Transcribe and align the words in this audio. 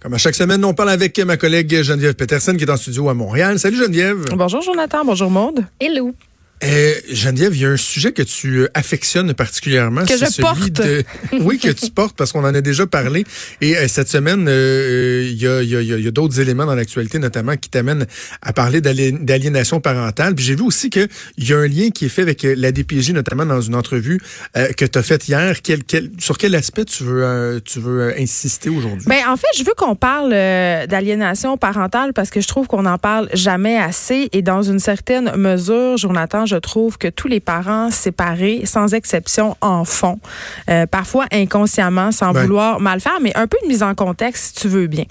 Comme 0.00 0.14
à 0.14 0.18
chaque 0.18 0.34
semaine, 0.34 0.64
on 0.64 0.72
parle 0.72 0.90
avec 0.90 1.18
ma 1.18 1.36
collègue 1.36 1.82
Geneviève 1.82 2.14
Peterson 2.14 2.56
qui 2.56 2.64
est 2.64 2.70
en 2.70 2.76
studio 2.78 3.10
à 3.10 3.14
Montréal. 3.14 3.58
Salut 3.58 3.76
Geneviève. 3.76 4.24
Bonjour 4.34 4.62
Jonathan, 4.62 5.04
bonjour 5.04 5.30
Monde. 5.30 5.66
Hello. 5.78 6.14
Euh, 6.62 6.94
Geneviève, 7.10 7.54
il 7.54 7.62
y 7.62 7.64
a 7.64 7.70
un 7.70 7.76
sujet 7.76 8.12
que 8.12 8.22
tu 8.22 8.58
euh, 8.58 8.68
affectionnes 8.74 9.32
particulièrement. 9.32 10.04
Que 10.04 10.16
je 10.16 10.26
celui 10.26 10.42
porte. 10.42 10.72
De... 10.72 11.04
oui, 11.40 11.58
que 11.58 11.70
tu 11.70 11.90
portes 11.90 12.16
parce 12.16 12.32
qu'on 12.32 12.44
en 12.44 12.54
a 12.54 12.60
déjà 12.60 12.86
parlé. 12.86 13.24
Et 13.60 13.76
euh, 13.76 13.88
cette 13.88 14.08
semaine, 14.08 14.46
euh, 14.48 15.26
il 15.30 15.40
y 15.40 15.46
a, 15.46 15.62
il 15.62 15.68
y 15.70 15.76
a, 15.76 15.80
il 15.80 16.04
y 16.04 16.08
a 16.08 16.10
d'autres 16.10 16.38
éléments 16.38 16.66
dans 16.66 16.74
l'actualité, 16.74 17.18
notamment 17.18 17.56
qui 17.56 17.70
t'amènent 17.70 18.06
à 18.42 18.52
parler 18.52 18.80
d'ali- 18.80 19.12
d'aliénation 19.20 19.80
parentale. 19.80 20.34
Puis 20.34 20.44
j'ai 20.44 20.54
vu 20.54 20.62
aussi 20.62 20.90
qu'il 20.90 21.08
y 21.38 21.52
a 21.52 21.58
un 21.58 21.66
lien 21.66 21.90
qui 21.90 22.04
est 22.06 22.10
fait 22.10 22.22
avec 22.22 22.44
euh, 22.44 22.54
la 22.56 22.72
DPJ, 22.72 23.12
notamment 23.12 23.46
dans 23.46 23.60
une 23.60 23.74
entrevue 23.74 24.20
que 24.76 24.84
tu 24.84 24.98
as 24.98 25.02
faite 25.02 25.28
hier. 25.28 25.62
Quel, 25.62 25.84
quel, 25.84 26.10
sur 26.18 26.36
quel 26.36 26.54
aspect 26.54 26.84
tu 26.84 27.04
veux, 27.04 27.60
tu 27.64 27.80
veux 27.80 28.14
insister 28.18 28.68
aujourd'hui? 28.68 29.06
Ben 29.06 29.22
en 29.28 29.36
fait, 29.36 29.46
je 29.56 29.64
veux 29.64 29.72
qu'on 29.76 29.96
parle 29.96 30.30
d'aliénation 30.30 31.56
parentale 31.56 32.12
parce 32.12 32.30
que 32.30 32.40
je 32.40 32.48
trouve 32.48 32.66
qu'on 32.66 32.82
n'en 32.82 32.98
parle 32.98 33.28
jamais 33.32 33.78
assez 33.78 34.28
et 34.32 34.42
dans 34.42 34.62
une 34.62 34.78
certaine 34.78 35.34
mesure, 35.36 35.96
Jonathan, 35.96 36.46
je 36.50 36.56
trouve 36.56 36.98
que 36.98 37.08
tous 37.08 37.28
les 37.28 37.40
parents 37.40 37.90
séparés, 37.90 38.62
sans 38.64 38.92
exception, 38.92 39.56
en 39.60 39.84
font. 39.84 40.18
Euh, 40.68 40.86
parfois 40.86 41.26
inconsciemment, 41.32 42.10
sans 42.10 42.32
Ben. 42.32 42.42
vouloir 42.42 42.80
mal 42.80 43.00
faire, 43.00 43.18
mais 43.22 43.32
un 43.36 43.46
peu 43.46 43.56
de 43.62 43.68
mise 43.68 43.82
en 43.82 43.94
contexte, 43.94 44.58
si 44.58 44.62
tu 44.62 44.68
veux 44.68 44.88
bien. 44.88 45.04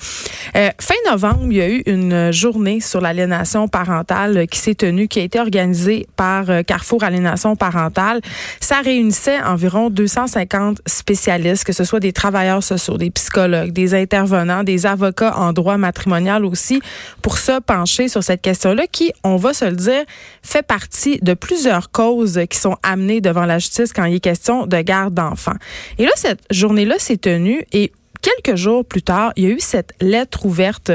Euh, 0.55 0.69
fin 0.79 0.95
novembre, 1.09 1.45
il 1.49 1.57
y 1.57 1.61
a 1.61 1.69
eu 1.69 1.81
une 1.85 2.31
journée 2.33 2.81
sur 2.81 2.99
l'aliénation 2.99 3.67
parentale 3.67 4.47
qui 4.47 4.59
s'est 4.59 4.75
tenue, 4.75 5.07
qui 5.07 5.19
a 5.19 5.23
été 5.23 5.39
organisée 5.39 6.07
par 6.17 6.49
euh, 6.49 6.61
Carrefour 6.61 7.03
Aliénation 7.03 7.55
parentale. 7.55 8.19
Ça 8.59 8.81
réunissait 8.81 9.41
environ 9.41 9.89
250 9.89 10.81
spécialistes, 10.85 11.63
que 11.63 11.73
ce 11.73 11.85
soit 11.85 12.01
des 12.01 12.11
travailleurs 12.13 12.63
sociaux, 12.63 12.97
des 12.97 13.11
psychologues, 13.11 13.71
des 13.71 13.93
intervenants, 13.93 14.63
des 14.63 14.85
avocats 14.85 15.37
en 15.37 15.53
droit 15.53 15.77
matrimonial 15.77 16.43
aussi, 16.43 16.81
pour 17.21 17.37
se 17.37 17.59
pencher 17.61 18.09
sur 18.09 18.23
cette 18.23 18.41
question-là 18.41 18.87
qui, 18.91 19.13
on 19.23 19.37
va 19.37 19.53
se 19.53 19.65
le 19.65 19.77
dire, 19.77 20.03
fait 20.43 20.63
partie 20.63 21.19
de 21.21 21.28
plusieurs 21.33 21.91
causes 21.91 22.39
qui 22.49 22.58
sont 22.58 22.77
amenées 22.83 23.22
devant 23.22 23.45
la 23.45 23.59
justice 23.59 23.94
quand 23.94 24.05
il 24.05 24.16
est 24.16 24.19
question 24.19 24.66
de 24.66 24.81
garde 24.81 25.13
d'enfants. 25.13 25.58
Et 25.97 26.03
là, 26.03 26.11
cette 26.16 26.41
journée-là 26.52 26.95
s'est 26.99 27.17
tenue 27.17 27.66
et 27.71 27.91
Quelques 28.21 28.58
jours 28.58 28.83
plus 28.83 29.02
tard, 29.02 29.31
il 29.38 29.44
y 29.45 29.47
a 29.47 29.49
eu 29.52 29.59
cette 29.59 29.94
lettre 30.02 30.45
ouverte 30.45 30.91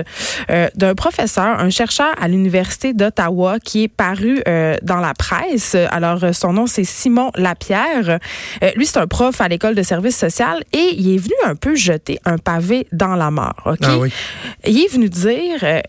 euh, 0.50 0.68
d'un 0.74 0.94
professeur, 0.94 1.58
un 1.58 1.70
chercheur 1.70 2.14
à 2.20 2.28
l'Université 2.28 2.92
d'Ottawa 2.92 3.58
qui 3.60 3.84
est 3.84 3.88
paru 3.88 4.42
euh, 4.46 4.76
dans 4.82 4.98
la 4.98 5.14
presse. 5.14 5.74
Alors, 5.74 6.22
euh, 6.22 6.32
son 6.32 6.52
nom, 6.52 6.66
c'est 6.66 6.84
Simon 6.84 7.30
Lapierre. 7.36 8.18
Euh, 8.62 8.70
lui, 8.76 8.84
c'est 8.84 8.98
un 8.98 9.06
prof 9.06 9.40
à 9.40 9.48
l'école 9.48 9.74
de 9.74 9.82
service 9.82 10.16
social 10.18 10.62
et 10.72 10.94
il 10.96 11.14
est 11.14 11.18
venu 11.18 11.34
un 11.46 11.54
peu 11.54 11.74
jeter 11.74 12.18
un 12.26 12.36
pavé 12.36 12.86
dans 12.92 13.14
la 13.14 13.30
mort. 13.30 13.62
OK? 13.64 13.78
Ah 13.82 13.98
oui. 13.98 14.12
Il 14.66 14.78
est 14.78 14.92
venu 14.92 15.08
dire 15.08 15.82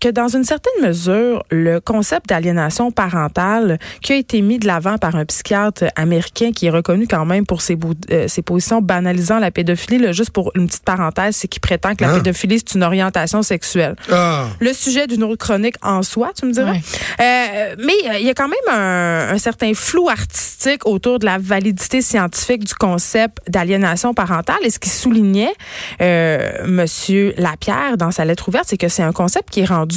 que 0.00 0.08
dans 0.08 0.28
une 0.28 0.44
certaine 0.44 0.82
mesure, 0.82 1.42
le 1.50 1.80
concept 1.80 2.28
d'aliénation 2.28 2.90
parentale 2.92 3.78
qui 4.02 4.12
a 4.12 4.16
été 4.16 4.40
mis 4.42 4.58
de 4.58 4.66
l'avant 4.66 4.96
par 4.98 5.16
un 5.16 5.24
psychiatre 5.24 5.84
américain 5.96 6.52
qui 6.52 6.66
est 6.66 6.70
reconnu 6.70 7.06
quand 7.08 7.24
même 7.24 7.46
pour 7.46 7.62
ses, 7.62 7.76
euh, 8.10 8.28
ses 8.28 8.42
positions 8.42 8.80
banalisant 8.80 9.38
la 9.38 9.50
pédophilie, 9.50 9.98
là, 9.98 10.12
juste 10.12 10.30
pour 10.30 10.52
une 10.54 10.66
petite 10.66 10.84
parenthèse, 10.84 11.36
c'est 11.36 11.48
qu'il 11.48 11.60
prétend 11.60 11.94
que 11.94 12.04
la 12.04 12.10
Ah. 12.12 12.14
pédophilie, 12.16 12.58
c'est 12.58 12.74
une 12.76 12.84
orientation 12.84 13.42
sexuelle. 13.42 13.96
Ah! 14.10 14.46
Le 14.60 14.72
sujet 14.72 15.06
d'une 15.06 15.24
autre 15.24 15.44
chronique 15.44 15.76
en 15.82 16.02
soi, 16.02 16.30
tu 16.38 16.46
me 16.46 16.52
diras. 16.52 16.72
Ouais. 16.72 16.80
Euh, 17.20 17.74
mais 17.78 17.92
euh, 18.10 18.18
il 18.20 18.26
y 18.26 18.30
a 18.30 18.34
quand 18.34 18.48
même 18.48 18.74
un, 18.76 19.30
un 19.34 19.38
certain 19.38 19.72
flou 19.74 20.08
artistique 20.08 20.86
autour 20.86 21.18
de 21.18 21.24
la 21.24 21.38
validité 21.38 22.02
scientifique 22.02 22.64
du 22.64 22.74
concept 22.74 23.38
d'aliénation 23.48 24.14
parentale. 24.14 24.58
Et 24.62 24.70
ce 24.70 24.78
qui 24.78 24.88
soulignait 24.90 25.52
euh, 26.00 26.64
Monsieur 26.66 27.34
Lapierre 27.36 27.96
dans 27.96 28.10
sa 28.10 28.24
lettre 28.24 28.48
ouverte, 28.48 28.66
c'est 28.68 28.76
que 28.76 28.88
c'est 28.88 29.02
un 29.02 29.12
concept 29.12 29.50
qui 29.50 29.60
est 29.60 29.64
rendu 29.64 29.87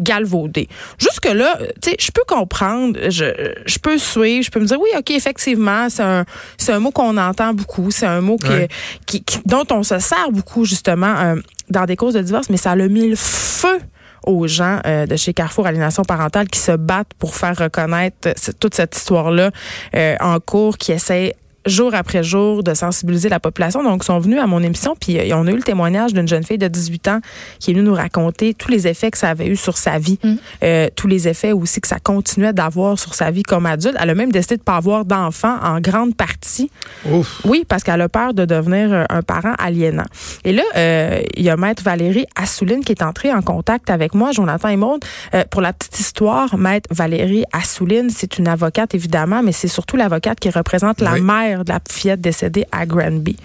galvaudé. 0.00 0.68
Jusque 0.98 1.24
là, 1.26 1.58
tu 1.82 1.90
sais, 1.90 1.96
je 1.98 2.10
peux 2.10 2.24
comprendre, 2.26 2.98
je, 3.08 3.24
je 3.64 3.78
peux 3.78 3.98
suivre, 3.98 4.44
je 4.44 4.50
peux 4.50 4.60
me 4.60 4.66
dire 4.66 4.78
oui, 4.80 4.90
ok, 4.98 5.10
effectivement, 5.10 5.88
c'est 5.88 6.02
un 6.02 6.24
c'est 6.58 6.72
un 6.72 6.80
mot 6.80 6.90
qu'on 6.90 7.16
entend 7.16 7.54
beaucoup, 7.54 7.90
c'est 7.90 8.06
un 8.06 8.20
mot 8.20 8.36
que- 8.36 8.46
Ouais. 8.48 8.68
qui, 9.06 9.22
qui- 9.24 9.40
dont 9.46 9.64
on 9.70 9.82
se 9.82 9.98
sert 9.98 10.30
beaucoup 10.32 10.64
justement 10.64 11.14
euh, 11.18 11.36
dans 11.70 11.84
des 11.86 11.96
causes 11.96 12.14
de 12.14 12.20
divorce, 12.20 12.50
mais 12.50 12.56
ça 12.58 12.72
a 12.72 12.76
mis 12.76 13.08
le 13.08 13.16
feu 13.16 13.78
aux 14.26 14.46
gens 14.48 14.80
euh, 14.86 15.06
de 15.06 15.14
chez 15.16 15.32
Carrefour 15.32 15.66
Aliénation 15.66 16.02
parentale 16.02 16.48
qui 16.48 16.58
se 16.58 16.72
battent 16.72 17.14
pour 17.18 17.34
faire 17.36 17.56
reconnaître 17.56 18.16
euh, 18.26 18.32
toute 18.60 18.74
cette 18.74 18.96
histoire-là 18.96 19.50
euh, 19.94 20.16
en 20.20 20.40
cours, 20.40 20.76
qui 20.78 20.92
essaient 20.92 21.34
jour 21.66 21.94
après 21.94 22.22
jour 22.22 22.62
de 22.62 22.74
sensibiliser 22.74 23.28
la 23.28 23.40
population. 23.40 23.82
Donc, 23.82 24.02
ils 24.02 24.06
sont 24.06 24.18
venus 24.18 24.40
à 24.40 24.46
mon 24.46 24.62
émission, 24.62 24.94
puis 24.98 25.18
euh, 25.18 25.36
on 25.36 25.46
a 25.46 25.50
eu 25.50 25.56
le 25.56 25.62
témoignage 25.62 26.14
d'une 26.14 26.28
jeune 26.28 26.44
fille 26.44 26.58
de 26.58 26.68
18 26.68 27.08
ans 27.08 27.20
qui 27.58 27.70
est 27.70 27.74
venue 27.74 27.86
nous 27.86 27.94
raconter 27.94 28.54
tous 28.54 28.70
les 28.70 28.86
effets 28.86 29.10
que 29.10 29.18
ça 29.18 29.30
avait 29.30 29.46
eu 29.46 29.56
sur 29.56 29.76
sa 29.76 29.98
vie, 29.98 30.18
euh, 30.62 30.88
tous 30.94 31.06
les 31.06 31.28
effets 31.28 31.52
aussi 31.52 31.80
que 31.80 31.88
ça 31.88 31.98
continuait 31.98 32.52
d'avoir 32.52 32.98
sur 32.98 33.14
sa 33.14 33.30
vie 33.30 33.42
comme 33.42 33.66
adulte. 33.66 33.96
Elle 34.00 34.10
a 34.10 34.14
même 34.14 34.32
décidé 34.32 34.56
de 34.56 34.62
pas 34.62 34.76
avoir 34.76 35.04
d'enfant 35.04 35.56
en 35.62 35.80
grande 35.80 36.14
partie 36.14 36.70
Ouf! 37.10 37.40
oui, 37.44 37.64
parce 37.68 37.82
qu'elle 37.82 38.00
a 38.00 38.08
peur 38.08 38.34
de 38.34 38.44
devenir 38.44 38.92
euh, 38.92 39.04
un 39.10 39.22
parent 39.22 39.54
aliénant. 39.58 40.04
Et 40.44 40.52
là, 40.52 40.62
euh, 40.76 41.20
il 41.36 41.42
y 41.42 41.50
a 41.50 41.56
Maître 41.56 41.82
Valérie 41.82 42.26
Assouline 42.34 42.84
qui 42.84 42.92
est 42.92 43.02
entrée 43.02 43.32
en 43.32 43.42
contact 43.42 43.90
avec 43.90 44.14
moi, 44.14 44.32
Jonathan 44.32 44.68
et 44.68 44.76
Maude. 44.76 45.04
Euh, 45.34 45.44
pour 45.50 45.60
la 45.60 45.72
petite 45.72 45.98
histoire, 46.00 46.56
Maître 46.56 46.88
Valérie 46.92 47.44
Assouline, 47.52 48.10
c'est 48.10 48.38
une 48.38 48.48
avocate 48.48 48.94
évidemment, 48.94 49.42
mais 49.42 49.52
c'est 49.52 49.68
surtout 49.68 49.96
l'avocate 49.96 50.40
qui 50.40 50.50
représente 50.50 51.00
la 51.00 51.14
Oui. 51.14 51.20
Mère 51.56 51.64
de 51.64 51.72
la 51.72 51.80
fillette 51.90 52.20
décédée 52.20 52.64
à 52.72 52.86
Granby. 52.86 53.36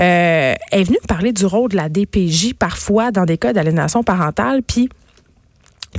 Euh, 0.00 0.54
elle 0.70 0.80
est 0.80 0.84
venue 0.84 0.98
me 1.02 1.06
parler 1.06 1.32
du 1.32 1.46
rôle 1.46 1.70
de 1.70 1.76
la 1.76 1.88
DPJ 1.88 2.54
parfois 2.58 3.10
dans 3.10 3.24
des 3.24 3.38
cas 3.38 3.52
d'aliénation 3.52 4.02
parentale, 4.02 4.62
puis 4.62 4.88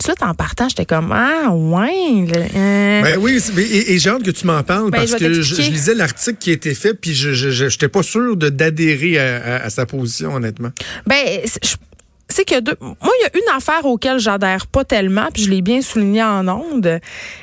tout 0.04 0.24
en 0.24 0.36
partant, 0.36 0.70
j'étais 0.70 0.86
comme 0.86 1.12
ah 1.12 1.50
ouais. 1.52 2.28
euh, 2.56 3.02
Ben 3.02 3.18
oui, 3.20 3.40
et, 3.58 3.94
et 3.94 3.98
j'ai 4.00 4.12
hâte 4.12 4.22
que 4.22 4.30
tu 4.30 4.46
m'en 4.46 4.62
parles 4.62 4.92
Ben, 4.92 5.00
parce 5.00 5.12
je 5.14 5.18
que 5.18 5.42
je, 5.42 5.62
lisais 5.72 5.96
l'article 5.96 6.38
qui 6.38 6.52
a 6.52 6.54
été 6.54 6.76
fait 6.76 6.94
puis 6.94 7.16
je 7.16 7.34
j'étais 7.34 7.88
pas 7.88 8.04
sûr 8.04 8.38
de 8.38 8.50
d'adhérer 8.50 9.18
à, 9.18 9.38
à- 9.38 9.64
à 9.66 9.70
sa 9.72 9.88
position 9.88 10.36
honnêtement. 10.36 10.70
Ben, 11.08 11.40
c'est- 11.46 11.66
je- 11.66 11.76
c'est 12.30 12.46
que 12.46 12.60
deux, 12.60 12.76
moi, 12.82 12.96
il 13.02 13.24
y 13.24 13.26
a 13.26 13.30
une 13.38 13.58
affaire 13.58 13.86
auquel 13.86 14.20
j'adhère 14.20 14.68
pas 14.68 14.84
tellement, 14.84 15.30
puis 15.34 15.44
je 15.44 15.50
l'ai 15.50 15.62
bien 15.62 15.82
souligné 15.82 16.22
en 16.22 16.48
ondes. 16.48 16.86
Euh, 16.86 17.00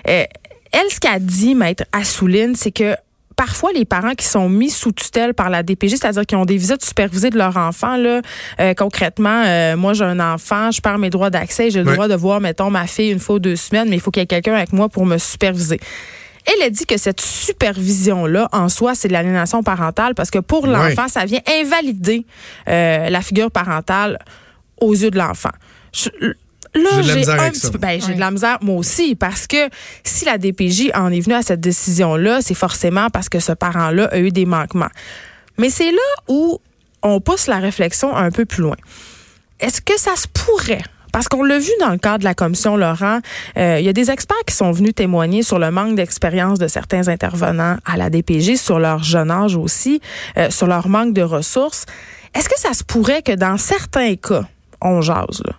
elle, 0.06 0.90
ce 0.90 1.00
qu'a 1.00 1.18
dit, 1.18 1.54
maître 1.56 1.84
Assouline, 1.92 2.54
c'est 2.54 2.70
que 2.70 2.94
parfois 3.36 3.72
les 3.72 3.84
parents 3.84 4.14
qui 4.14 4.26
sont 4.26 4.48
mis 4.48 4.70
sous 4.70 4.92
tutelle 4.92 5.34
par 5.34 5.50
la 5.50 5.62
DPJ, 5.62 5.96
c'est-à-dire 5.96 6.26
qui 6.26 6.36
ont 6.36 6.44
des 6.44 6.56
visites 6.56 6.84
supervisées 6.84 7.30
de 7.30 7.38
leur 7.38 7.56
enfant, 7.56 7.96
là, 7.96 8.20
euh, 8.60 8.74
concrètement, 8.74 9.44
euh, 9.46 9.76
moi 9.76 9.92
j'ai 9.92 10.04
un 10.04 10.20
enfant, 10.20 10.70
je 10.70 10.80
perds 10.80 10.98
mes 10.98 11.10
droits 11.10 11.30
d'accès, 11.30 11.70
j'ai 11.70 11.82
le 11.82 11.92
droit 11.92 12.08
de 12.08 12.14
voir, 12.14 12.40
mettons, 12.40 12.70
ma 12.70 12.86
fille 12.86 13.10
une 13.10 13.20
fois 13.20 13.36
ou 13.36 13.38
deux 13.38 13.56
semaines, 13.56 13.88
mais 13.88 13.96
il 13.96 14.00
faut 14.00 14.10
qu'il 14.10 14.22
y 14.22 14.24
ait 14.24 14.26
quelqu'un 14.26 14.54
avec 14.54 14.72
moi 14.72 14.88
pour 14.88 15.06
me 15.06 15.18
superviser. 15.18 15.80
Elle 16.46 16.62
a 16.62 16.70
dit 16.70 16.84
que 16.84 16.98
cette 16.98 17.22
supervision-là, 17.22 18.48
en 18.52 18.68
soi, 18.68 18.94
c'est 18.94 19.08
de 19.08 19.14
l'aliénation 19.14 19.62
parentale 19.62 20.14
parce 20.14 20.30
que 20.30 20.38
pour 20.38 20.66
l'enfant, 20.66 21.08
ça 21.08 21.24
vient 21.24 21.40
invalider 21.60 22.26
euh, 22.68 23.08
la 23.08 23.22
figure 23.22 23.50
parentale 23.50 24.18
aux 24.80 24.92
yeux 24.92 25.10
de 25.10 25.16
l'enfant. 25.16 25.52
Là, 26.74 26.90
J'ai 26.96 27.02
de 27.02 27.06
la 27.06 27.12
j'ai 27.12 27.18
misère 27.20 27.34
un 27.34 27.38
avec 27.38 27.52
petit 27.52 27.60
ça. 27.60 27.70
peu, 27.70 27.78
ben, 27.78 28.00
j'ai 28.04 28.14
de 28.14 28.20
la 28.20 28.30
misère 28.30 28.58
moi 28.62 28.76
aussi 28.76 29.14
parce 29.14 29.46
que 29.46 29.68
si 30.02 30.24
la 30.24 30.38
DPJ 30.38 30.90
en 30.94 31.12
est 31.12 31.20
venue 31.20 31.34
à 31.36 31.42
cette 31.42 31.60
décision-là, 31.60 32.40
c'est 32.42 32.54
forcément 32.54 33.08
parce 33.10 33.28
que 33.28 33.38
ce 33.38 33.52
parent-là 33.52 34.06
a 34.12 34.18
eu 34.18 34.30
des 34.30 34.44
manquements. 34.46 34.90
Mais 35.56 35.70
c'est 35.70 35.92
là 35.92 35.98
où 36.28 36.58
on 37.02 37.20
pousse 37.20 37.46
la 37.46 37.58
réflexion 37.58 38.14
un 38.16 38.30
peu 38.30 38.44
plus 38.44 38.62
loin. 38.62 38.76
Est-ce 39.60 39.80
que 39.80 39.98
ça 39.98 40.16
se 40.16 40.26
pourrait? 40.26 40.82
Parce 41.12 41.28
qu'on 41.28 41.44
l'a 41.44 41.60
vu 41.60 41.70
dans 41.78 41.90
le 41.90 41.98
cadre 41.98 42.18
de 42.18 42.24
la 42.24 42.34
commission 42.34 42.76
Laurent, 42.76 43.20
euh, 43.56 43.76
il 43.78 43.84
y 43.86 43.88
a 43.88 43.92
des 43.92 44.10
experts 44.10 44.36
qui 44.48 44.54
sont 44.56 44.72
venus 44.72 44.96
témoigner 44.96 45.44
sur 45.44 45.60
le 45.60 45.70
manque 45.70 45.94
d'expérience 45.94 46.58
de 46.58 46.66
certains 46.66 47.06
intervenants 47.06 47.76
à 47.84 47.96
la 47.96 48.10
DPJ, 48.10 48.56
sur 48.56 48.80
leur 48.80 49.04
jeune 49.04 49.30
âge 49.30 49.54
aussi, 49.54 50.00
euh, 50.38 50.50
sur 50.50 50.66
leur 50.66 50.88
manque 50.88 51.12
de 51.14 51.22
ressources. 51.22 51.86
Est-ce 52.34 52.48
que 52.48 52.58
ça 52.58 52.74
se 52.74 52.82
pourrait 52.82 53.22
que 53.22 53.30
dans 53.30 53.58
certains 53.58 54.16
cas, 54.16 54.42
on 54.80 55.02
jase, 55.02 55.40
là, 55.46 55.52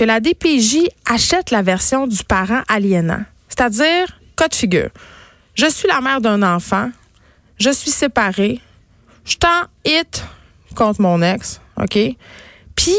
que 0.00 0.04
la 0.06 0.18
DPJ 0.18 0.88
achète 1.04 1.50
la 1.50 1.60
version 1.60 2.06
du 2.06 2.24
parent 2.24 2.62
aliénant? 2.68 3.22
C'est-à-dire, 3.50 4.18
cas 4.34 4.48
de 4.48 4.54
figure. 4.54 4.88
Je 5.52 5.68
suis 5.68 5.86
la 5.88 6.00
mère 6.00 6.22
d'un 6.22 6.42
enfant, 6.42 6.90
je 7.58 7.68
suis 7.68 7.90
séparée, 7.90 8.60
je 9.26 9.36
t'en 9.36 9.66
hit 9.84 10.24
contre 10.74 11.02
mon 11.02 11.20
ex, 11.20 11.60
OK? 11.76 11.98
Puis, 12.74 12.96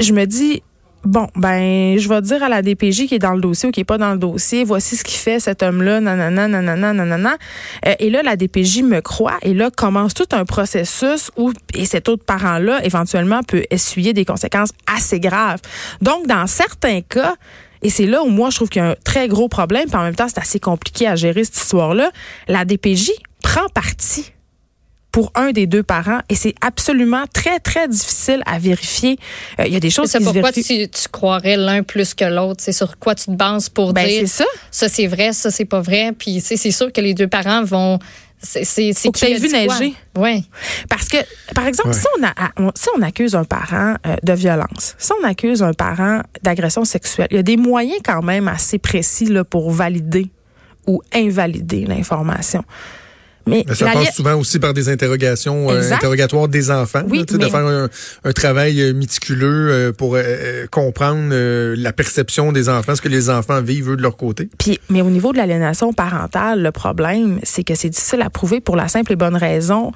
je 0.00 0.12
me 0.12 0.24
dis, 0.24 0.64
Bon, 1.04 1.28
ben, 1.34 1.98
je 1.98 2.08
vais 2.10 2.20
dire 2.20 2.42
à 2.42 2.50
la 2.50 2.60
DPJ 2.60 3.06
qui 3.06 3.14
est 3.14 3.18
dans 3.18 3.32
le 3.32 3.40
dossier 3.40 3.70
ou 3.70 3.72
qui 3.72 3.80
est 3.80 3.84
pas 3.84 3.96
dans 3.96 4.12
le 4.12 4.18
dossier, 4.18 4.64
voici 4.64 4.96
ce 4.96 5.04
qu'il 5.04 5.18
fait 5.18 5.40
cet 5.40 5.62
homme-là, 5.62 6.00
nanana, 6.00 6.46
nanana, 6.46 6.92
nanana. 6.92 7.36
Euh, 7.86 7.94
et 7.98 8.10
là, 8.10 8.22
la 8.22 8.36
DPJ 8.36 8.82
me 8.82 9.00
croit 9.00 9.38
et 9.40 9.54
là 9.54 9.70
commence 9.70 10.12
tout 10.12 10.28
un 10.32 10.44
processus 10.44 11.30
où 11.38 11.52
et 11.72 11.86
cet 11.86 12.10
autre 12.10 12.24
parent-là 12.24 12.84
éventuellement 12.84 13.42
peut 13.42 13.64
essuyer 13.70 14.12
des 14.12 14.26
conséquences 14.26 14.72
assez 14.94 15.20
graves. 15.20 15.60
Donc, 16.02 16.26
dans 16.26 16.46
certains 16.46 17.00
cas, 17.00 17.34
et 17.82 17.88
c'est 17.88 18.06
là 18.06 18.22
où 18.22 18.28
moi 18.28 18.50
je 18.50 18.56
trouve 18.56 18.68
qu'il 18.68 18.82
y 18.82 18.84
a 18.84 18.90
un 18.90 18.96
très 19.02 19.26
gros 19.26 19.48
problème, 19.48 19.86
puis 19.86 19.96
en 19.96 20.02
même 20.02 20.14
temps 20.14 20.28
c'est 20.28 20.40
assez 20.40 20.60
compliqué 20.60 21.06
à 21.06 21.16
gérer 21.16 21.44
cette 21.44 21.56
histoire-là. 21.56 22.10
La 22.46 22.66
DPJ 22.66 23.10
prend 23.42 23.66
parti 23.72 24.32
pour 25.12 25.32
un 25.34 25.50
des 25.52 25.66
deux 25.66 25.82
parents 25.82 26.20
et 26.28 26.34
c'est 26.34 26.54
absolument 26.60 27.24
très 27.32 27.58
très 27.58 27.88
difficile 27.88 28.42
à 28.46 28.58
vérifier. 28.58 29.18
Euh, 29.58 29.66
il 29.66 29.72
y 29.72 29.76
a 29.76 29.80
des 29.80 29.90
choses 29.90 30.12
qui 30.12 30.18
se 30.18 30.24
pourquoi 30.24 30.52
tu, 30.52 30.62
tu, 30.62 30.88
croirais 31.10 31.56
l'un 31.56 31.82
plus 31.82 32.14
que 32.14 32.24
l'autre, 32.24 32.60
c'est 32.62 32.72
sur 32.72 32.98
quoi 32.98 33.14
tu 33.14 33.26
te 33.26 33.30
bases 33.32 33.68
pour 33.68 33.92
ben, 33.92 34.06
dire 34.06 34.28
ça, 34.28 34.44
ça 34.70 34.88
c'est 34.88 35.06
vrai, 35.06 35.32
ça 35.32 35.50
c'est 35.50 35.64
pas 35.64 35.80
vrai, 35.80 36.12
puis 36.16 36.40
c'est 36.40 36.56
sûr 36.70 36.92
que 36.92 37.00
les 37.00 37.14
deux 37.14 37.28
parents 37.28 37.64
vont 37.64 37.98
c'est 38.42 38.94
Faut 38.94 39.12
que 39.12 39.18
tu 39.18 39.34
vu 39.34 39.48
neiger. 39.52 39.94
Oui. 40.16 40.48
Parce 40.88 41.08
que 41.08 41.18
par 41.54 41.66
exemple, 41.66 41.90
Ouais. 41.90 41.94
si 41.94 42.06
on 42.18 42.26
a 42.26 42.32
on- 42.56 42.72
si 42.74 42.88
on 42.96 43.02
accuse 43.02 43.34
un 43.34 43.44
parent 43.44 43.96
euh, 44.06 44.16
de 44.22 44.32
violence, 44.32 44.94
si 44.98 45.12
on 45.20 45.24
accuse 45.26 45.62
un 45.62 45.74
parent 45.74 46.22
d'agression 46.42 46.84
sexuelle, 46.84 47.28
il 47.30 47.36
y 47.36 47.40
a 47.40 47.42
des 47.42 47.58
moyens 47.58 48.00
quand 48.02 48.22
même 48.22 48.48
assez 48.48 48.78
précis 48.78 49.26
là 49.26 49.44
pour 49.44 49.70
valider 49.70 50.30
ou 50.86 51.02
invalider 51.12 51.84
l'information. 51.84 52.64
Mais 53.46 53.64
Mais 53.66 53.74
ça 53.74 53.86
la 53.86 53.92
passe 53.92 54.14
souvent 54.14 54.34
aussi 54.34 54.58
par 54.58 54.74
des 54.74 54.88
interrogations, 54.88 55.70
euh, 55.70 55.92
interrogatoires 55.92 56.48
des 56.48 56.70
enfants, 56.70 57.02
Oui, 57.08 57.24
là, 57.30 57.38
de 57.38 57.44
faire 57.46 57.66
un, 57.66 57.88
un 58.24 58.32
travail 58.32 58.80
euh, 58.80 58.92
méticuleux 58.92 59.70
euh, 59.70 59.92
pour 59.92 60.14
euh, 60.14 60.22
euh, 60.22 60.66
comprendre 60.70 61.30
euh, 61.32 61.74
la 61.76 61.92
perception 61.92 62.52
des 62.52 62.68
enfants, 62.68 62.94
ce 62.94 63.02
que 63.02 63.08
les 63.08 63.30
enfants 63.30 63.60
vivent 63.62 63.90
eux, 63.90 63.96
de 63.96 64.02
leur 64.02 64.16
côté. 64.16 64.48
Puis, 64.58 64.78
mais 64.88 65.02
au 65.02 65.10
niveau 65.10 65.32
de 65.32 65.38
l'aliénation 65.38 65.92
parentale, 65.92 66.62
le 66.62 66.70
problème, 66.70 67.40
c'est 67.42 67.64
que 67.64 67.74
c'est 67.74 67.88
difficile 67.88 68.22
à 68.22 68.30
prouver 68.30 68.60
pour 68.60 68.76
la 68.76 68.88
simple 68.88 69.12
et 69.12 69.16
bonne 69.16 69.36
raison 69.36 69.92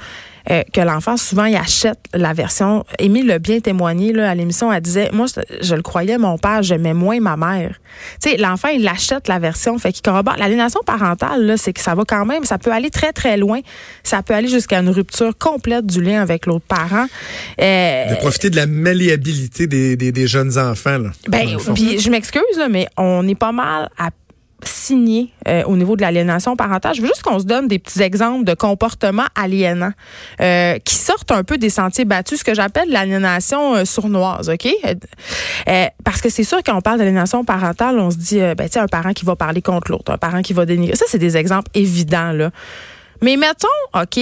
euh, 0.50 0.62
que 0.72 0.80
l'enfant, 0.80 1.16
souvent, 1.16 1.44
il 1.44 1.56
achète 1.56 1.98
la 2.12 2.32
version. 2.32 2.84
Émile 2.98 3.26
l'a 3.26 3.38
bien 3.38 3.60
témoigné 3.60 4.12
là, 4.12 4.30
à 4.30 4.34
l'émission. 4.34 4.72
Elle 4.72 4.82
disait 4.82 5.10
Moi, 5.12 5.26
je, 5.26 5.40
je 5.62 5.74
le 5.74 5.82
croyais, 5.82 6.18
mon 6.18 6.38
père, 6.38 6.62
j'aimais 6.62 6.94
moins 6.94 7.20
ma 7.20 7.36
mère. 7.36 7.80
Tu 8.20 8.30
sais, 8.30 8.36
l'enfant, 8.36 8.68
il 8.68 8.86
achète 8.86 9.28
la 9.28 9.38
version, 9.38 9.78
fait 9.78 9.92
qu'il 9.92 10.02
corrobore. 10.02 10.36
L'aliénation 10.36 10.80
parentale, 10.84 11.46
là, 11.46 11.56
c'est 11.56 11.72
que 11.72 11.80
ça 11.80 11.94
va 11.94 12.04
quand 12.06 12.26
même, 12.26 12.44
ça 12.44 12.58
peut 12.58 12.72
aller 12.72 12.90
très, 12.90 13.12
très 13.12 13.36
loin. 13.36 13.60
Ça 14.02 14.22
peut 14.22 14.34
aller 14.34 14.48
jusqu'à 14.48 14.80
une 14.80 14.90
rupture 14.90 15.36
complète 15.38 15.86
du 15.86 16.02
lien 16.02 16.20
avec 16.20 16.46
l'autre 16.46 16.66
parent. 16.66 17.06
Euh, 17.60 18.10
De 18.10 18.16
profiter 18.16 18.50
de 18.50 18.56
la 18.56 18.66
malléabilité 18.66 19.66
des, 19.66 19.96
des, 19.96 20.12
des 20.12 20.26
jeunes 20.26 20.58
enfants. 20.58 20.98
Là, 20.98 21.10
ben, 21.28 21.48
le 21.48 21.74
puis 21.74 21.98
je 21.98 22.10
m'excuse, 22.10 22.42
là, 22.58 22.68
mais 22.68 22.86
on 22.96 23.26
est 23.26 23.34
pas 23.34 23.52
mal 23.52 23.88
à 23.98 24.10
signer 24.68 25.32
euh, 25.48 25.62
au 25.64 25.76
niveau 25.76 25.96
de 25.96 26.02
l'aliénation 26.02 26.56
parentale. 26.56 26.94
Je 26.94 27.00
veux 27.00 27.08
juste 27.08 27.22
qu'on 27.22 27.38
se 27.38 27.44
donne 27.44 27.68
des 27.68 27.78
petits 27.78 28.02
exemples 28.02 28.44
de 28.44 28.54
comportements 28.54 29.26
aliénants 29.34 29.92
euh, 30.40 30.78
qui 30.78 30.94
sortent 30.94 31.32
un 31.32 31.44
peu 31.44 31.58
des 31.58 31.70
sentiers 31.70 32.04
battus, 32.04 32.40
ce 32.40 32.44
que 32.44 32.54
j'appelle 32.54 32.90
l'aliénation 32.90 33.74
euh, 33.74 33.84
sournoise, 33.84 34.50
OK? 34.50 34.68
Parce 36.04 36.20
que 36.20 36.28
c'est 36.28 36.44
sûr, 36.44 36.58
quand 36.64 36.76
on 36.76 36.80
parle 36.80 36.98
d'aliénation 36.98 37.44
parentale, 37.44 37.98
on 37.98 38.10
se 38.10 38.16
dit, 38.16 38.40
ben, 38.56 38.68
tu 38.68 38.78
un 38.78 38.86
parent 38.86 39.12
qui 39.12 39.24
va 39.24 39.36
parler 39.36 39.62
contre 39.62 39.90
l'autre, 39.90 40.12
un 40.12 40.18
parent 40.18 40.42
qui 40.42 40.52
va 40.52 40.66
dénigrer. 40.66 40.96
Ça, 40.96 41.06
c'est 41.08 41.18
des 41.18 41.36
exemples 41.36 41.70
évidents, 41.74 42.32
là. 42.32 42.50
Mais 43.22 43.36
mettons, 43.36 43.68
OK, 43.94 44.18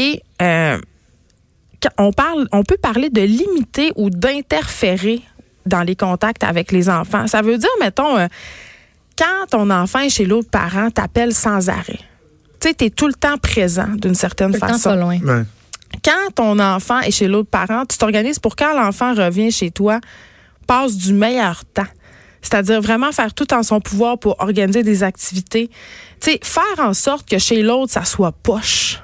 on 1.99 2.13
parle, 2.13 2.47
on 2.53 2.63
peut 2.63 2.77
parler 2.77 3.11
de 3.11 3.23
limiter 3.23 3.93
ou 3.97 4.11
d'interférer 4.11 5.23
dans 5.67 5.83
les 5.83 5.97
contacts 5.97 6.45
avec 6.45 6.71
les 6.71 6.89
enfants. 6.89 7.27
Ça 7.27 7.43
veut 7.43 7.59
dire, 7.59 7.71
mettons, 7.81 8.29
quand 9.23 9.47
ton 9.51 9.71
enfant 9.71 10.01
est 10.01 10.11
chez 10.11 10.25
l'autre 10.25 10.51
parent, 10.51 10.91
t'appelles 10.91 11.35
sans 11.35 11.69
arrêt. 11.69 12.01
Tu 12.61 12.69
sais, 12.69 12.75
t'es 12.75 12.91
tout 12.91 13.07
le 13.07 13.15
temps 13.15 13.39
présent 13.39 13.89
d'une 13.89 14.15
certaine 14.15 14.49
tout 14.49 14.55
le 14.55 14.61
temps 14.61 14.69
façon. 14.69 14.91
pas 14.91 14.97
loin. 14.97 15.19
Ouais. 15.21 15.45
Quand 16.05 16.35
ton 16.35 16.59
enfant 16.59 17.01
est 17.01 17.11
chez 17.11 17.29
l'autre 17.29 17.51
parent, 17.51 17.85
tu 17.87 17.99
t'organises 17.99 18.39
pour 18.39 18.57
quand 18.57 18.75
l'enfant 18.75 19.15
revient 19.15 19.53
chez 19.53 19.71
toi, 19.71 20.01
passe 20.67 20.97
du 20.97 21.13
meilleur 21.13 21.65
temps. 21.67 21.87
C'est-à-dire 22.41 22.81
vraiment 22.81 23.13
faire 23.13 23.35
tout 23.35 23.53
en 23.55 23.63
son 23.63 23.81
pouvoir 23.81 24.19
pour 24.19 24.41
organiser 24.41 24.83
des 24.83 25.05
activités. 25.05 25.71
Tu 26.21 26.33
sais, 26.33 26.41
faire 26.43 26.85
en 26.85 26.95
sorte 26.95 27.29
que 27.29 27.39
chez 27.39 27.63
l'autre, 27.63 27.93
ça 27.93 28.05
soit 28.05 28.33
poche. 28.33 29.01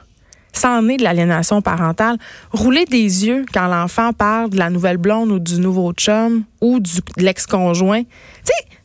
Ça 0.53 0.71
en 0.71 0.89
est 0.89 0.97
de 0.97 1.05
l'aliénation 1.05 1.63
parentale. 1.63 2.17
Rouler 2.53 2.85
des 2.87 3.27
yeux 3.27 3.45
quand 3.53 3.67
l'enfant 3.69 4.13
parle 4.13 4.51
de 4.51 4.57
la 4.59 4.71
nouvelle 4.71 4.97
blonde 4.97 5.31
ou 5.31 5.39
du 5.39 5.59
nouveau 5.61 5.93
chum 5.93 6.45
ou 6.61 6.81
du, 6.81 6.97
de 7.17 7.23
l'ex-conjoint. 7.23 8.03
Tu 8.03 8.09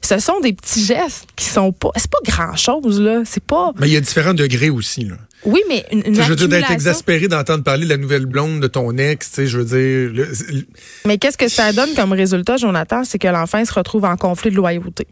sais, 0.01 0.17
ce 0.19 0.19
sont 0.23 0.39
des 0.41 0.53
petits 0.53 0.83
gestes 0.83 1.27
qui 1.35 1.45
sont 1.45 1.71
pas. 1.71 1.89
C'est 1.95 2.11
pas 2.11 2.17
grand-chose, 2.25 2.99
là. 3.01 3.21
C'est 3.25 3.43
pas. 3.43 3.71
Mais 3.79 3.87
il 3.87 3.93
y 3.93 3.97
a 3.97 4.01
différents 4.01 4.33
degrés 4.33 4.69
aussi. 4.69 5.05
Là. 5.05 5.15
Oui, 5.45 5.61
mais 5.67 5.85
une, 5.91 6.13
je 6.13 6.21
veux 6.21 6.35
dire, 6.35 6.47
d'être 6.47 6.71
exaspéré 6.71 7.27
d'entendre 7.27 7.63
parler 7.63 7.85
de 7.85 7.89
la 7.89 7.97
nouvelle 7.97 8.25
blonde 8.25 8.59
de 8.61 8.67
ton 8.67 8.95
ex, 8.97 9.29
tu 9.29 9.35
sais, 9.35 9.47
je 9.47 9.57
veux 9.57 9.65
dire... 9.65 10.13
le- 10.25 10.65
Mais 11.05 11.17
qu'est-ce 11.17 11.37
que 11.37 11.49
ça 11.49 11.73
donne 11.73 11.89
comme 11.95 12.13
résultat, 12.13 12.55
Jonathan? 12.57 13.03
C'est 13.03 13.19
que 13.19 13.27
l'enfant 13.27 13.63
se 13.65 13.73
retrouve 13.73 14.05
en 14.05 14.15
conflit 14.15 14.51
de 14.51 14.55
loyauté. 14.55 15.05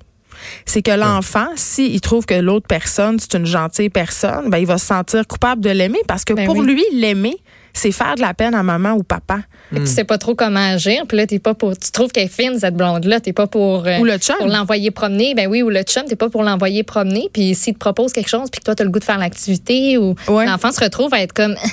C'est 0.65 0.81
que 0.81 0.91
l'enfant, 0.91 1.47
s'il 1.55 1.99
trouve 2.01 2.25
que 2.25 2.33
l'autre 2.35 2.67
personne, 2.67 3.17
c'est 3.19 3.35
une 3.37 3.45
gentille 3.45 3.89
personne, 3.89 4.49
ben, 4.49 4.57
il 4.57 4.65
va 4.67 4.77
se 4.77 4.85
sentir 4.85 5.25
coupable 5.27 5.61
de 5.61 5.69
l'aimer 5.69 5.99
parce 6.07 6.23
que 6.25 6.33
Ben 6.33 6.45
pour 6.45 6.57
oui. 6.57 6.65
lui, 6.67 6.83
l'aimer, 6.93 7.37
c'est 7.73 7.91
faire 7.93 8.15
de 8.15 8.21
la 8.21 8.33
peine 8.33 8.53
à 8.53 8.63
maman 8.63 8.91
ou 8.93 9.03
papa. 9.03 9.39
Que 9.73 9.79
Tu 9.79 9.87
sais 9.87 10.03
pas 10.03 10.17
trop 10.17 10.35
comment 10.35 10.59
agir, 10.73 11.03
puis 11.07 11.15
là 11.17 11.25
t'es 11.25 11.39
pas 11.39 11.53
pour. 11.53 11.77
Tu 11.77 11.89
trouves 11.91 12.11
qu'elle 12.11 12.25
est 12.25 12.27
fine 12.27 12.59
cette 12.59 12.75
blonde 12.75 13.05
là, 13.05 13.21
t'es 13.21 13.31
pas 13.31 13.47
pour. 13.47 13.87
euh, 13.87 13.99
Ou 13.99 14.03
le 14.03 14.17
chum. 14.17 14.35
Pour 14.39 14.47
l'envoyer 14.47 14.91
promener, 14.91 15.33
ben 15.35 15.47
oui, 15.47 15.61
ou 15.61 15.69
le 15.69 15.81
chum, 15.83 16.03
t'es 16.05 16.17
pas 16.17 16.29
pour 16.29 16.43
l'envoyer 16.43 16.83
promener, 16.83 17.29
puis 17.31 17.55
s'il 17.55 17.73
te 17.75 17.79
propose 17.79 18.11
quelque 18.11 18.27
chose, 18.29 18.49
puis 18.51 18.59
que 18.59 18.65
toi 18.65 18.75
t'as 18.75 18.83
le 18.83 18.89
goût 18.89 18.99
de 18.99 19.05
faire 19.05 19.17
l'activité, 19.17 19.97
ou 19.97 20.15
Ouais. 20.27 20.45
l'enfant 20.45 20.71
se 20.73 20.81
retrouve 20.83 21.13
à 21.13 21.21
être 21.21 21.31
comme. 21.33 21.55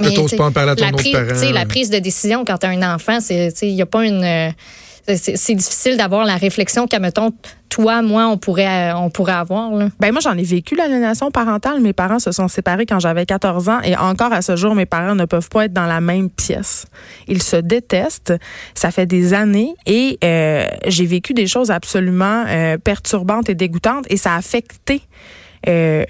T'sais, 0.00 0.36
pas 0.36 0.46
en 0.46 0.52
parler 0.52 0.72
à 0.72 0.76
ton 0.76 0.84
la 0.86 0.90
autre 0.92 0.96
prise- 1.02 1.52
La 1.52 1.66
prise 1.66 1.90
de 1.90 1.98
décision 1.98 2.44
quand 2.44 2.56
t'as 2.58 2.68
un 2.70 2.94
enfant, 2.94 3.18
c'est, 3.20 3.52
il 3.62 3.68
y 3.74 3.82
a 3.82 3.86
pas 3.86 4.04
une. 4.04 4.24
euh, 4.24 4.50
c'est 5.06 5.36
c'est 5.36 5.54
difficile 5.54 5.96
d'avoir 5.96 6.24
la 6.24 6.36
réflexion 6.36 6.86
qu'à 6.86 6.98
mettons 6.98 7.32
toi, 7.74 8.02
moi, 8.02 8.28
on 8.28 8.38
pourrait, 8.38 8.92
euh, 8.92 8.96
on 8.96 9.10
pourrait 9.10 9.32
avoir. 9.32 9.72
Ben 9.98 10.12
moi, 10.12 10.20
j'en 10.20 10.38
ai 10.38 10.44
vécu 10.44 10.76
l'aliénation 10.76 11.32
parentale. 11.32 11.80
Mes 11.80 11.92
parents 11.92 12.20
se 12.20 12.30
sont 12.30 12.46
séparés 12.46 12.86
quand 12.86 13.00
j'avais 13.00 13.26
14 13.26 13.68
ans 13.68 13.80
et 13.82 13.96
encore 13.96 14.32
à 14.32 14.42
ce 14.42 14.54
jour, 14.54 14.76
mes 14.76 14.86
parents 14.86 15.16
ne 15.16 15.24
peuvent 15.24 15.48
pas 15.48 15.64
être 15.64 15.72
dans 15.72 15.86
la 15.86 16.00
même 16.00 16.30
pièce. 16.30 16.86
Ils 17.26 17.42
se 17.42 17.56
détestent. 17.56 18.32
Ça 18.76 18.92
fait 18.92 19.06
des 19.06 19.34
années 19.34 19.74
et 19.86 20.18
euh, 20.22 20.68
j'ai 20.86 21.06
vécu 21.06 21.34
des 21.34 21.48
choses 21.48 21.72
absolument 21.72 22.44
euh, 22.46 22.78
perturbantes 22.78 23.48
et 23.48 23.56
dégoûtantes 23.56 24.04
et 24.08 24.18
ça 24.18 24.34
a 24.34 24.36
affecté 24.36 25.02
euh, 25.66 26.04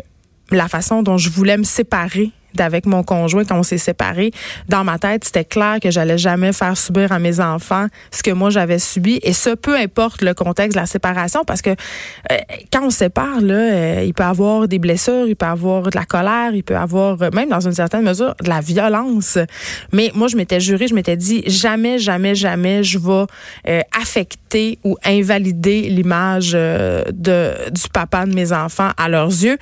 la 0.51 0.69
façon 0.69 1.03
dont 1.03 1.17
je 1.17 1.31
voulais 1.31 1.57
me 1.57 1.65
séparer 1.65 2.31
d'avec 2.55 2.87
mon 2.87 3.03
conjoint 3.03 3.45
quand 3.45 3.59
on 3.59 3.63
s'est 3.63 3.79
séparés. 3.79 4.31
Dans 4.69 4.85
ma 4.85 4.99
tête, 4.99 5.25
c'était 5.25 5.45
clair 5.45 5.79
que 5.83 5.91
j'allais 5.91 6.19
jamais 6.19 6.53
faire 6.53 6.77
subir 6.77 7.13
à 7.13 7.19
mes 7.19 7.41
enfants 7.41 7.87
ce 8.11 8.23
que 8.23 8.31
moi 8.31 8.51
j'avais 8.51 8.79
subi 8.79 9.19
et 9.23 9.33
ce 9.33 9.55
peu 9.55 9.77
importe 9.77 10.23
le 10.23 10.35
contexte 10.35 10.77
de 10.77 10.81
la 10.81 10.87
séparation 10.87 11.45
parce 11.45 11.63
que 11.63 11.71
euh, 11.71 12.37
quand 12.73 12.87
on 12.87 12.91
sépare 12.91 13.41
là, 13.41 13.55
euh, 13.55 14.05
il 14.05 14.15
peut 14.15 14.25
avoir 14.25 14.69
des 14.69 14.79
blessures, 14.79 15.27
il 15.27 15.37
peut 15.37 15.47
avoir 15.47 15.83
de 15.83 15.97
la 15.97 16.05
colère, 16.05 16.55
il 16.55 16.63
peut 16.63 16.77
avoir 16.77 17.21
euh, 17.23 17.31
même 17.33 17.49
dans 17.49 17.61
une 17.61 17.73
certaine 17.73 18.03
mesure 18.03 18.35
de 18.43 18.49
la 18.49 18.61
violence. 18.61 19.39
Mais 19.93 20.11
moi 20.15 20.29
je 20.29 20.37
m'étais 20.37 20.61
juré, 20.61 20.87
je 20.87 20.95
m'étais 20.95 21.17
dit 21.17 21.43
jamais 21.47 21.99
jamais 21.99 22.35
jamais 22.35 22.83
je 22.83 22.99
vais 22.99 23.27
euh, 23.69 23.81
affecter 24.01 24.79
ou 24.85 24.97
invalider 25.05 25.83
l'image 25.83 26.53
euh, 26.55 27.05
de 27.13 27.71
du 27.71 27.89
papa 27.93 28.27
de 28.27 28.35
mes 28.35 28.53
enfants 28.53 28.91
à 28.97 29.09
leurs 29.09 29.29
yeux. 29.29 29.59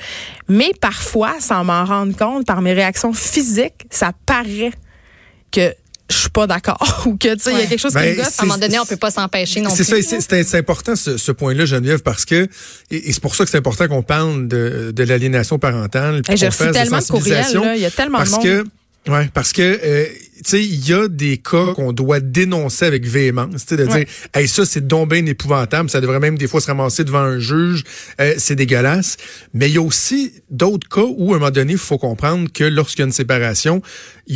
Mais 0.48 0.72
parfois, 0.80 1.34
sans 1.40 1.64
m'en 1.64 1.84
rendre 1.84 2.16
compte, 2.16 2.46
par 2.46 2.60
mes 2.60 2.74
réactions 2.82 3.12
physiques, 3.12 3.86
ça 3.90 4.12
paraît 4.26 4.72
que 5.50 5.74
je 6.10 6.16
suis 6.18 6.30
pas 6.30 6.46
d'accord 6.46 7.02
ou 7.06 7.16
que 7.16 7.34
tu 7.34 7.40
sais 7.42 7.52
il 7.52 7.58
y 7.58 7.62
a 7.62 7.66
quelque 7.66 7.80
chose 7.80 7.94
Ben, 7.94 8.02
qui 8.14 8.18
me 8.20 8.24
gosse. 8.24 8.38
À 8.38 8.42
un 8.42 8.46
moment 8.46 8.58
donné, 8.58 8.78
on 8.78 8.84
peut 8.84 8.96
pas 8.96 9.10
s'empêcher 9.10 9.60
non 9.62 9.70
C'est 9.70 9.84
plus. 9.88 10.02
ça, 10.02 10.08
c'est- 10.20 10.20
c'est 10.20 10.42
c'est 10.44 10.58
important 10.58 10.94
ce, 10.94 11.16
ce 11.16 11.32
point-là, 11.32 11.64
Geneviève, 11.64 12.00
parce 12.02 12.24
que 12.26 12.48
et, 12.90 13.08
et 13.08 13.12
c'est 13.12 13.22
pour 13.22 13.34
ça 13.34 13.44
que 13.44 13.50
c'est 13.50 13.58
important 13.58 13.88
qu'on 13.88 14.02
parle 14.02 14.46
de, 14.48 14.92
de 14.94 15.04
l'aliénation 15.04 15.58
parentale. 15.58 16.20
J'ai 16.34 16.48
reçu 16.48 16.70
tellement 16.70 16.98
de 16.98 17.04
courriels, 17.04 17.46
il 17.76 17.80
y 17.80 17.86
a 17.86 17.90
tellement 17.90 18.22
de 18.22 18.28
monde. 18.28 18.42
que 18.42 18.64
Ouais, 19.08 19.28
parce 19.34 19.52
que 19.52 19.62
euh, 19.62 20.06
sais, 20.50 20.62
il 20.64 20.88
y 20.88 20.92
a 20.92 21.08
des 21.08 21.38
cas 21.38 21.72
qu'on 21.74 21.92
doit 21.92 22.20
dénoncer 22.20 22.84
avec 22.84 23.06
véhémence, 23.06 23.66
de 23.66 23.76
Ouais. 23.84 23.86
dire, 24.04 24.06
hey, 24.34 24.46
ça 24.48 24.64
c'est 24.64 24.86
donc 24.86 25.10
bien 25.10 25.24
épouvantable, 25.26 25.88
ça 25.90 26.00
devrait 26.00 26.20
même 26.20 26.38
des 26.38 26.46
fois 26.46 26.60
se 26.60 26.66
ramasser 26.66 27.04
devant 27.04 27.20
un 27.20 27.38
juge, 27.38 27.84
euh, 28.20 28.34
c'est 28.38 28.54
dégueulasse. 28.56 29.16
Mais 29.54 29.68
il 29.68 29.74
y 29.74 29.78
a 29.78 29.82
aussi 29.82 30.32
d'autres 30.50 30.88
cas 30.88 31.04
où 31.04 31.32
à 31.32 31.36
un 31.36 31.38
moment 31.38 31.50
donné, 31.50 31.72
il 31.72 31.78
faut 31.78 31.98
comprendre 31.98 32.48
que 32.52 32.64
lorsqu'il 32.64 33.00
y 33.00 33.02
a 33.02 33.06
une 33.06 33.12
séparation, 33.12 33.82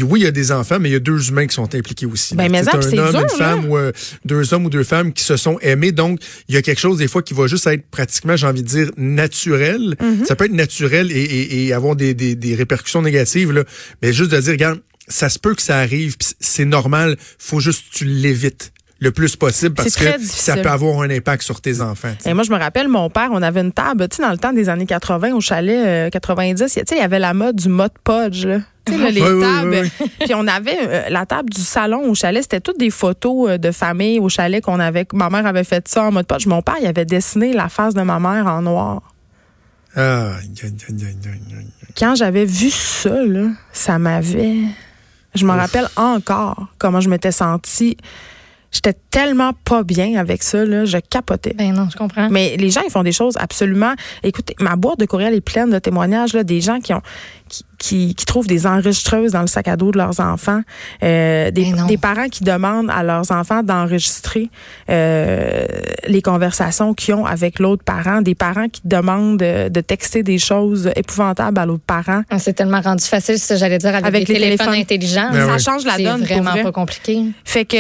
oui, 0.03 0.21
il 0.21 0.25
y 0.25 0.27
a 0.27 0.31
des 0.33 0.53
enfants, 0.53 0.79
mais 0.81 0.89
il 0.91 0.93
y 0.93 0.97
a 0.97 1.01
deux 1.01 1.29
humains 1.29 1.47
qui 1.47 1.55
sont 1.55 1.75
impliqués 1.75 2.07
aussi. 2.07 2.35
Ben, 2.35 2.51
mais 2.51 2.63
C'est 2.65 2.71
un 2.75 2.79
homme, 2.79 2.91
dur, 2.91 3.07
une 3.07 3.13
là. 3.13 3.29
femme 3.29 3.65
ou 3.71 3.77
euh, 3.77 3.93
deux 4.25 4.53
hommes 4.53 4.67
ou 4.67 4.71
deux 4.71 4.85
femmes 4.85 5.13
qui 5.13 5.23
se 5.25 5.37
sont 5.37 5.59
aimés. 5.61 5.93
Donc, 5.93 6.21
il 6.49 6.55
y 6.55 6.59
a 6.59 6.63
quelque 6.63 6.81
chose 6.81 6.99
des 6.99 7.09
fois 7.09 7.23
qui 7.23 7.35
va 7.35 7.47
juste 7.47 7.67
être 7.67 7.87
pratiquement, 7.91 8.37
j'ai 8.37 8.47
envie 8.47 8.63
de 8.63 8.69
dire, 8.69 8.91
naturel. 8.97 9.97
Mm-hmm. 10.01 10.25
Ça 10.27 10.37
peut 10.37 10.45
être 10.47 10.53
naturel 10.53 11.11
et, 11.13 11.15
et- 11.15 11.67
et 11.67 11.73
avoir 11.73 11.97
des, 11.97 12.15
des- 12.15 12.35
des 12.35 12.55
répercussions 12.55 13.03
négatives, 13.03 13.53
là. 13.53 13.65
mais 14.03 14.13
juste 14.13 14.31
de 14.33 14.41
dire, 14.41 14.53
regarde, 14.53 14.81
ça 15.09 15.29
se 15.29 15.39
peut 15.39 15.55
que 15.55 15.63
ça 15.63 15.79
arrive, 15.79 16.17
c'est 16.41 16.65
normal, 16.65 17.17
faut 17.39 17.61
juste 17.61 17.91
que 17.91 17.99
tu 17.99 18.05
l'évites. 18.05 18.73
le 18.99 19.11
plus 19.13 19.37
possible 19.37 19.75
parce 19.75 19.95
que 19.95 20.17
difficile. 20.19 20.55
ça 20.55 20.57
peut 20.57 20.71
avoir 20.71 21.03
un 21.03 21.11
impact 21.11 21.43
sur 21.43 21.61
tes 21.61 21.83
enfants. 21.83 22.15
Et 22.25 22.33
moi, 22.33 22.45
je 22.45 22.51
me 22.51 22.57
rappelle, 22.59 22.89
mon 22.89 23.11
père, 23.11 23.29
on 23.31 23.43
avait 23.43 23.61
une 23.61 23.73
table, 23.73 24.09
tu 24.09 24.17
sais, 24.17 24.23
dans 24.23 24.31
le 24.33 24.39
temps 24.39 24.55
des 24.55 24.71
années 24.71 24.87
80, 24.87 25.33
au 25.35 25.41
chalet 25.43 25.87
euh, 25.87 26.09
90, 26.11 26.65
tu 26.65 26.69
sais, 26.71 26.85
il 26.93 26.97
y 26.99 27.01
avait 27.01 27.19
la 27.19 27.35
mode 27.35 27.57
du 27.57 27.69
mode 27.69 27.93
podge, 28.03 28.47
là. 28.47 28.61
Tu 28.87 28.93
sais, 28.95 28.99
là, 28.99 29.11
les 29.11 29.21
Oui, 29.31 29.41
tables. 29.43 29.91
oui, 30.01 30.11
Puis 30.21 30.35
on 30.35 30.47
avait 30.47 30.79
euh, 30.89 31.03
la 31.11 31.27
table 31.27 31.51
du 31.51 31.61
salon 31.61 32.09
au 32.09 32.15
chalet, 32.15 32.43
c'était 32.43 32.61
toutes 32.61 32.79
des 32.79 32.89
photos 32.91 33.51
euh, 33.51 33.59
de 33.59 33.71
famille 33.71 34.19
au 34.19 34.31
chalet 34.31 34.63
qu'on 34.65 34.81
avait. 34.81 35.07
Ma 35.13 35.29
mère 35.29 35.45
avait 35.45 35.65
fait 35.65 35.87
ça 35.89 36.05
en 36.05 36.13
mode 36.13 36.27
podge. 36.27 36.47
Mon 36.47 36.63
père, 36.63 36.77
il 36.81 36.87
avait 36.87 37.05
dessiné 37.05 37.53
la 37.53 37.69
face 37.69 37.93
de 37.93 38.01
ma 38.03 38.19
mère 38.19 38.47
en 38.47 38.63
noir. 38.63 39.03
Ah. 39.95 40.37
Quand 41.99 42.15
j'avais 42.15 42.45
vu 42.45 42.71
ça, 42.71 43.25
là, 43.25 43.49
ça 43.73 43.99
m'avait. 43.99 44.57
Je 45.37 45.45
me 45.45 45.53
rappelle 45.53 45.89
encore 45.97 46.67
comment 46.79 47.01
je 47.01 47.09
m'étais 47.09 47.33
sentie. 47.33 47.97
J'étais 48.73 48.95
tellement 49.11 49.53
pas 49.65 49.85
bien 49.85 50.19
avec 50.19 50.43
ça, 50.43 50.65
là, 50.65 50.85
je 50.85 50.99
capotais. 50.99 51.55
Ben 51.55 51.73
non, 51.73 51.89
je 51.91 51.97
comprends. 51.97 52.29
Mais 52.31 52.57
les 52.59 52.71
gens, 52.71 52.83
ils 52.85 52.91
font 52.91 53.05
des 53.05 53.13
choses 53.13 53.37
absolument. 53.39 53.95
Écoutez, 54.23 54.55
ma 54.61 54.77
boîte 54.77 54.99
de 54.99 55.07
courriel 55.07 55.33
est 55.35 55.41
pleine 55.41 55.71
de 55.71 55.79
témoignages 55.79 56.35
là, 56.35 56.43
des 56.45 56.61
gens 56.61 56.81
qui 56.81 56.93
ont 56.93 57.01
qui, 57.49 57.65
qui, 57.79 58.15
qui 58.15 58.25
trouvent 58.25 58.47
des 58.47 58.67
enregistreuses 58.67 59.33
dans 59.33 59.41
le 59.43 59.47
sac 59.47 59.69
à 59.69 59.77
dos 59.77 59.91
de 59.91 59.99
leurs 59.99 60.21
enfants, 60.21 60.63
euh, 61.03 61.51
des, 61.51 61.99
parents 62.01 62.29
qui 62.29 62.45
demandent 62.45 62.91
à 62.91 63.03
leurs 63.03 63.31
enfants 63.33 63.63
d'enregistrer 63.63 64.51
euh, 64.91 65.65
les 66.07 66.23
conversations 66.23 66.95
qu'ils 66.95 67.15
ont 67.15 67.27
avec 67.27 67.59
l'autre 67.59 67.85
parent, 67.85 68.23
des 68.23 68.35
parents 68.35 68.69
qui 68.69 68.81
demandent 68.85 69.39
de, 69.39 69.69
de 69.69 69.81
texter 69.81 70.23
des 70.23 70.39
choses 70.39 70.91
épouvantables 70.97 71.59
à 71.59 71.67
l'autre 71.67 71.85
parent. 71.87 72.23
Ah, 72.31 72.39
C'est 72.39 72.53
tellement 72.55 72.81
rendu 72.81 73.05
facile, 73.05 73.39
ça 73.39 73.57
j'allais 73.57 73.79
dire, 73.79 73.95
avec, 73.95 74.07
Avec 74.07 74.29
les, 74.29 74.35
les 74.35 74.41
téléphones, 74.41 74.67
téléphones. 74.67 74.81
intelligents. 74.83 75.29
Ben 75.33 75.47
ça 75.47 75.55
oui. 75.55 75.61
change 75.63 75.85
la 75.85 75.97
C'est 75.97 76.03
donne. 76.03 76.19
pour 76.19 76.27
vraiment 76.29 76.51
vrai. 76.53 76.63
pas 76.63 76.73
compliqué. 76.73 77.23
Fait 77.45 77.65
que 77.65 77.77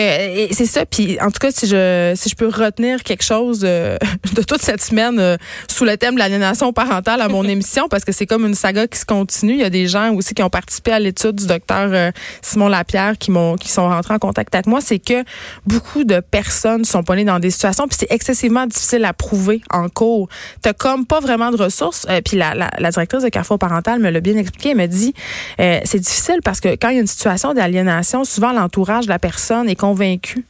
c'est 0.52 0.66
ça. 0.66 0.84
Puis 0.86 1.18
en 1.20 1.30
tout 1.30 1.38
cas, 1.40 1.50
si 1.50 1.66
je 1.66 2.12
si 2.16 2.28
je 2.28 2.34
peux 2.34 2.48
retenir 2.48 3.02
quelque 3.02 3.22
chose 3.24 3.60
euh, 3.64 3.96
de 4.34 4.42
toute 4.42 4.62
cette 4.62 4.82
semaine 4.82 5.18
euh, 5.18 5.36
sous 5.68 5.84
le 5.84 5.96
thème 5.96 6.14
de 6.14 6.18
l'aliénation 6.18 6.72
parentale 6.72 7.20
à 7.20 7.28
mon 7.28 7.44
émission, 7.48 7.88
parce 7.88 8.04
que 8.04 8.12
c'est 8.12 8.26
comme 8.26 8.44
une 8.46 8.54
saga 8.54 8.86
qui 8.86 8.98
se 8.98 9.04
continue. 9.06 9.55
Il 9.56 9.62
y 9.62 9.64
a 9.64 9.70
des 9.70 9.88
gens 9.88 10.12
aussi 10.14 10.34
qui 10.34 10.42
ont 10.42 10.50
participé 10.50 10.92
à 10.92 10.98
l'étude 10.98 11.36
du 11.36 11.46
docteur 11.46 11.90
euh, 11.92 12.10
Simon 12.42 12.68
Lapierre 12.68 13.18
qui 13.18 13.30
m'ont 13.30 13.56
qui 13.56 13.68
sont 13.68 13.88
rentrés 13.88 14.14
en 14.14 14.18
contact 14.18 14.54
avec 14.54 14.66
moi. 14.66 14.80
C'est 14.80 14.98
que 14.98 15.24
beaucoup 15.66 16.04
de 16.04 16.20
personnes 16.20 16.84
sont 16.84 17.02
pas 17.02 17.16
nées 17.16 17.24
dans 17.24 17.38
des 17.38 17.50
situations, 17.50 17.88
puis 17.88 17.96
c'est 17.98 18.12
excessivement 18.12 18.66
difficile 18.66 19.04
à 19.04 19.12
prouver 19.12 19.60
en 19.70 19.88
cours. 19.88 20.28
T'as 20.62 20.72
comme 20.72 21.06
pas 21.06 21.20
vraiment 21.20 21.50
de 21.50 21.56
ressources. 21.56 22.06
Euh, 22.08 22.20
puis 22.24 22.36
la, 22.36 22.54
la, 22.54 22.70
la 22.78 22.90
directrice 22.90 23.22
de 23.22 23.28
Carrefour 23.28 23.58
parental 23.58 24.00
me 24.00 24.10
l'a 24.10 24.20
bien 24.20 24.36
expliqué. 24.36 24.70
Elle 24.70 24.76
me 24.76 24.86
dit 24.86 25.14
euh, 25.60 25.80
c'est 25.84 26.00
difficile 26.00 26.40
parce 26.44 26.60
que 26.60 26.68
quand 26.76 26.90
il 26.90 26.94
y 26.96 26.98
a 26.98 27.00
une 27.00 27.06
situation 27.06 27.54
d'aliénation, 27.54 28.24
souvent 28.24 28.52
l'entourage 28.52 29.06
de 29.06 29.10
la 29.10 29.18
personne 29.18 29.68
est 29.68 29.76
convaincu. 29.76 30.44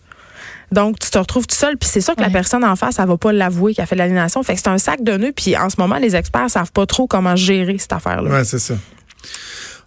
Donc, 0.72 0.98
tu 0.98 1.10
te 1.10 1.18
retrouves 1.18 1.46
tout 1.46 1.54
seul, 1.54 1.76
puis 1.76 1.88
c'est 1.88 2.00
sûr 2.00 2.16
que 2.16 2.20
la 2.20 2.30
personne 2.30 2.64
en 2.64 2.74
face, 2.74 2.98
elle 2.98 3.06
va 3.06 3.16
pas 3.16 3.32
l'avouer 3.32 3.72
qu'elle 3.72 3.84
a 3.84 3.86
fait 3.86 3.94
de 3.94 4.00
l'aliénation. 4.00 4.42
Fait 4.42 4.54
que 4.54 4.58
c'est 4.58 4.68
un 4.68 4.78
sac 4.78 5.02
de 5.02 5.16
nœuds, 5.16 5.32
puis 5.32 5.56
en 5.56 5.70
ce 5.70 5.76
moment, 5.78 5.96
les 5.96 6.16
experts 6.16 6.50
savent 6.50 6.72
pas 6.72 6.86
trop 6.86 7.06
comment 7.06 7.36
gérer 7.36 7.78
cette 7.78 7.92
affaire-là. 7.92 8.28
Ouais, 8.28 8.44
c'est 8.44 8.58
ça. 8.58 8.74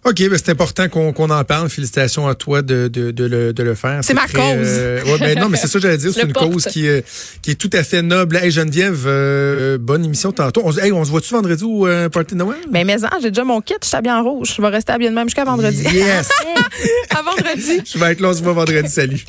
OK, 0.02 0.16
ben 0.30 0.38
c'est 0.42 0.48
important 0.52 0.88
qu'on 0.88 1.28
en 1.28 1.44
parle. 1.44 1.68
Félicitations 1.68 2.26
à 2.26 2.34
toi 2.34 2.62
de, 2.62 2.88
de, 2.88 3.10
de, 3.10 3.24
le, 3.26 3.52
de 3.52 3.62
le 3.62 3.74
faire. 3.74 3.98
C'est 4.02 4.14
ma 4.14 4.22
très, 4.26 4.32
cause. 4.32 4.42
euh, 4.66 5.04
ouais, 5.04 5.18
ben 5.18 5.38
non, 5.38 5.50
mais 5.50 5.58
c'est 5.58 5.66
ça 5.66 5.74
que 5.74 5.82
j'allais 5.82 5.98
dire. 5.98 6.10
C'est 6.14 6.22
une 6.22 6.32
porte. 6.32 6.50
cause 6.50 6.64
qui, 6.64 6.88
euh, 6.88 7.02
qui 7.42 7.50
est 7.50 7.54
tout 7.54 7.68
à 7.74 7.82
fait 7.82 8.00
noble. 8.00 8.36
Hey 8.38 8.50
Geneviève, 8.50 9.02
euh, 9.06 9.76
bonne 9.78 10.02
émission 10.02 10.32
tantôt. 10.32 10.62
On, 10.64 10.72
se- 10.72 10.80
hey, 10.80 10.90
on 10.90 11.04
se 11.04 11.10
voit-tu 11.10 11.34
vendredi 11.34 11.64
au 11.64 11.86
euh, 11.86 12.08
Party 12.08 12.32
de 12.32 12.38
Noël? 12.38 12.60
Mais 12.70 12.84
mais 12.84 13.04
hein, 13.04 13.10
j'ai 13.20 13.28
déjà 13.30 13.44
mon 13.44 13.60
kit, 13.60 13.74
je 13.82 13.88
suis 13.88 13.96
habillée 13.96 14.14
en 14.14 14.22
rouge. 14.22 14.54
Je 14.56 14.62
vais 14.62 14.68
rester 14.68 14.92
habillée 14.92 15.10
de 15.10 15.14
même 15.14 15.28
jusqu'à 15.28 15.44
vendredi. 15.44 15.82
Yes! 15.82 16.30
à 17.10 17.20
vendredi. 17.22 17.82
Je 17.84 17.98
vais 17.98 18.12
être 18.12 18.20
là, 18.20 18.28
on 18.30 18.34
se 18.34 18.42
voit 18.42 18.54
vendredi. 18.54 18.88
Salut. 18.88 19.22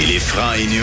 Il 0.00 0.12
est 0.12 0.20
franc 0.20 0.52
et 0.54 0.64
nu. 0.66 0.76